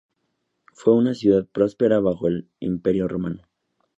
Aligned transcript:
Fue 0.73 0.95
una 0.95 1.13
ciudad 1.13 1.45
próspera 1.45 1.99
bajo 1.99 2.27
el 2.27 2.49
Imperio 2.59 3.07
romano. 3.07 3.43